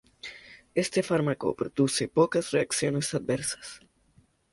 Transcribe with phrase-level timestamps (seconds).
[0.73, 3.81] Este fármaco produce pocas reacciones adversas.